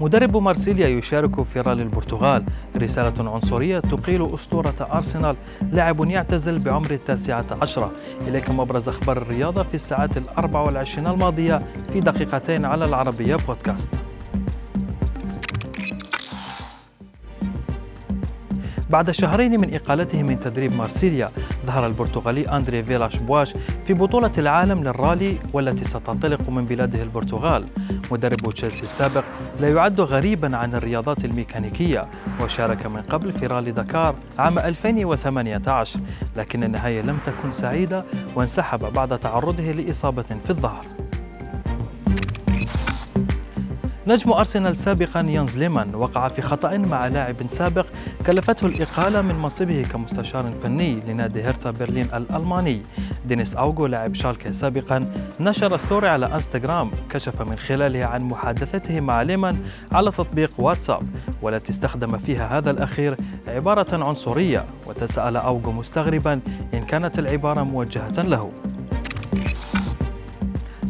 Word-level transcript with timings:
مدرب 0.00 0.36
مارسيليا 0.36 0.88
يشارك 0.88 1.42
في 1.42 1.60
رالي 1.60 1.82
البرتغال. 1.82 2.44
رسالة 2.78 3.30
عنصرية 3.30 3.78
تقيل 3.78 4.34
أسطورة 4.34 4.88
أرسنال. 4.92 5.36
لاعب 5.72 6.10
يعتزل 6.10 6.58
بعمر 6.58 6.90
التاسعة 6.90 7.46
عشرة. 7.62 7.92
إليكم 8.28 8.60
أبرز 8.60 8.88
أخبار 8.88 9.16
الرياضة 9.16 9.62
في 9.62 9.74
الساعات 9.74 10.16
الأربع 10.16 10.60
والعشرين 10.60 11.06
الماضية 11.06 11.62
في 11.92 12.00
دقيقتين 12.00 12.64
على 12.64 12.84
العربية 12.84 13.36
بودكاست. 13.36 13.90
بعد 18.94 19.10
شهرين 19.10 19.60
من 19.60 19.74
إقالته 19.74 20.22
من 20.22 20.40
تدريب 20.40 20.76
مارسيليا 20.76 21.30
ظهر 21.66 21.86
البرتغالي 21.86 22.48
أندري 22.48 22.84
فيلاش 22.84 23.16
بواش 23.16 23.54
في 23.86 23.94
بطولة 23.94 24.32
العالم 24.38 24.84
للرالي 24.84 25.38
والتي 25.52 25.84
ستنطلق 25.84 26.48
من 26.50 26.64
بلاده 26.64 27.02
البرتغال. 27.02 27.64
مدرب 28.10 28.52
تشيلسي 28.52 28.82
السابق 28.82 29.24
لا 29.60 29.68
يعد 29.68 30.00
غريبا 30.00 30.56
عن 30.56 30.74
الرياضات 30.74 31.24
الميكانيكية 31.24 32.02
وشارك 32.40 32.86
من 32.86 33.00
قبل 33.00 33.32
في 33.32 33.46
رالي 33.46 33.72
دكار 33.72 34.14
عام 34.38 34.58
2018 34.58 36.00
لكن 36.36 36.64
النهاية 36.64 37.02
لم 37.02 37.18
تكن 37.24 37.52
سعيدة 37.52 38.04
وانسحب 38.34 38.92
بعد 38.92 39.18
تعرضه 39.18 39.72
لإصابة 39.72 40.22
في 40.44 40.50
الظهر. 40.50 40.84
نجم 44.06 44.32
أرسنال 44.32 44.76
سابقا 44.76 45.20
يانز 45.20 45.58
ليمان 45.58 45.94
وقع 45.94 46.28
في 46.28 46.42
خطأ 46.42 46.76
مع 46.76 47.06
لاعب 47.06 47.36
سابق 47.48 47.86
كلفته 48.26 48.66
الإقالة 48.66 49.20
من 49.20 49.34
منصبه 49.34 49.82
كمستشار 49.92 50.50
فني 50.62 51.00
لنادي 51.08 51.42
هيرتا 51.42 51.70
برلين 51.70 52.08
الألماني. 52.14 52.82
دينيس 53.26 53.54
أوغو 53.54 53.86
لاعب 53.86 54.14
شالكي 54.14 54.52
سابقا 54.52 55.06
نشر 55.40 55.76
story 55.76 56.08
على 56.08 56.34
إنستغرام 56.34 56.90
كشف 57.10 57.42
من 57.42 57.56
خلالها 57.56 58.06
عن 58.06 58.22
محادثته 58.22 59.00
مع 59.00 59.22
ليمان 59.22 59.58
على 59.92 60.10
تطبيق 60.10 60.50
واتساب 60.58 61.02
والتي 61.42 61.70
استخدم 61.70 62.18
فيها 62.18 62.58
هذا 62.58 62.70
الأخير 62.70 63.16
عبارة 63.48 64.04
عنصرية 64.04 64.64
وتساءل 64.86 65.36
أوغو 65.36 65.72
مستغربا 65.72 66.40
إن 66.74 66.80
كانت 66.80 67.18
العبارة 67.18 67.62
موجهة 67.62 68.22
له. 68.22 68.50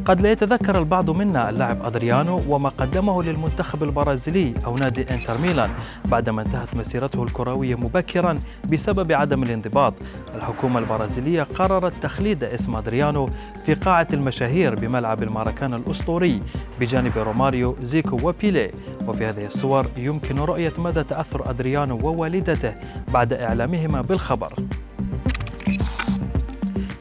قد 0.05 0.21
لا 0.21 0.31
يتذكر 0.31 0.79
البعض 0.79 1.11
منا 1.11 1.51
اللاعب 1.51 1.85
أدريانو 1.85 2.43
وما 2.49 2.69
قدمه 2.69 3.23
للمنتخب 3.23 3.83
البرازيلي 3.83 4.55
أو 4.67 4.77
نادي 4.77 5.15
إنتر 5.15 5.39
ميلان 5.39 5.71
بعدما 6.05 6.43
انتهت 6.43 6.75
مسيرته 6.75 7.23
الكروية 7.23 7.75
مبكرا 7.75 8.39
بسبب 8.73 9.13
عدم 9.13 9.43
الانضباط. 9.43 9.95
الحكومة 10.35 10.79
البرازيلية 10.79 11.43
قررت 11.43 12.03
تخليد 12.03 12.45
اسم 12.45 12.77
أدريانو 12.77 13.29
في 13.67 13.75
قاعة 13.75 14.09
المشاهير 14.13 14.75
بملعب 14.75 15.23
الماراكان 15.23 15.75
الأسطوري 15.75 16.43
بجانب 16.81 17.19
روماريو 17.19 17.77
زيكو 17.83 18.29
وبيلي. 18.29 18.71
وفي 19.07 19.27
هذه 19.27 19.47
الصور 19.47 19.87
يمكن 19.97 20.37
رؤية 20.37 20.73
مدى 20.79 21.03
تأثر 21.03 21.51
أدريانو 21.51 21.99
ووالدته 22.03 22.75
بعد 23.09 23.33
إعلامهما 23.33 24.01
بالخبر. 24.01 24.53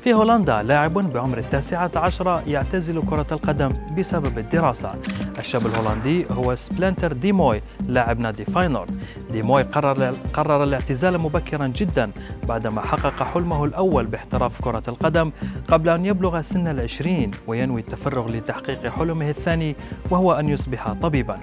في 0.04 0.14
هولندا 0.14 0.64
لاعب 0.64 0.94
بعمر 0.94 1.38
التاسعة 1.38 1.92
عشرة 1.96 2.44
يعتزل 2.48 3.02
كرة 3.02 3.28
القدم 3.32 3.74
بسبب 3.98 4.38
الدراسة. 4.38 4.92
الشاب 5.40 5.66
الهولندي 5.66 6.26
هو 6.32 6.56
سبلانتر 6.56 7.14
ديموي 7.14 7.62
لاعب 7.86 8.20
نادي 8.20 8.46
فاينورد. 8.46 8.98
ديموي 9.32 9.64
قرر, 9.64 10.16
قرر 10.34 10.64
الاعتزال 10.64 11.18
مبكرا 11.18 11.68
جدا 11.68 12.12
بعدما 12.48 12.82
حقق 12.82 13.24
حلمه 13.24 13.66
الأول 13.66 14.06
باحتراف 14.06 14.62
كرة 14.62 14.84
القدم 14.88 15.32
قبل 15.68 15.90
أن 15.90 16.06
يبلغ 16.06 16.42
سن 16.42 16.68
العشرين 16.68 17.32
وينوي 17.48 17.82
التفرغ 17.82 18.32
لتحقيق 18.32 18.88
حلمه 18.88 19.30
الثاني 19.30 19.76
وهو 20.12 20.34
أن 20.34 20.50
يصبح 20.50 20.94
طبيبا. 20.94 21.40